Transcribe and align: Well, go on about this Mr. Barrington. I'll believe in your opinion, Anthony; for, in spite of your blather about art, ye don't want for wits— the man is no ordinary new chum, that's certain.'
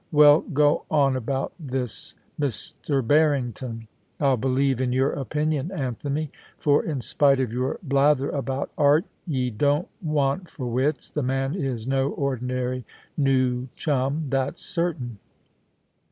Well, 0.11 0.39
go 0.41 0.85
on 0.89 1.15
about 1.15 1.53
this 1.59 2.15
Mr. 2.39 3.05
Barrington. 3.05 3.87
I'll 4.19 4.35
believe 4.35 4.81
in 4.81 4.91
your 4.91 5.11
opinion, 5.11 5.71
Anthony; 5.71 6.31
for, 6.57 6.83
in 6.83 7.01
spite 7.01 7.39
of 7.39 7.53
your 7.53 7.77
blather 7.83 8.31
about 8.31 8.71
art, 8.79 9.05
ye 9.27 9.51
don't 9.51 9.89
want 10.01 10.49
for 10.49 10.65
wits— 10.65 11.07
the 11.11 11.21
man 11.21 11.53
is 11.53 11.85
no 11.85 12.09
ordinary 12.09 12.83
new 13.15 13.67
chum, 13.75 14.25
that's 14.29 14.65
certain.' 14.65 15.19